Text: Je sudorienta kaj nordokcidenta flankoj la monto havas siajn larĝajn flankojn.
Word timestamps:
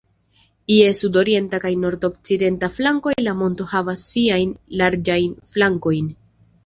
Je 0.75 0.85
sudorienta 0.99 1.59
kaj 1.65 1.71
nordokcidenta 1.81 2.71
flankoj 2.77 3.13
la 3.27 3.37
monto 3.43 3.69
havas 3.75 4.07
siajn 4.15 4.57
larĝajn 4.83 5.41
flankojn. 5.53 6.13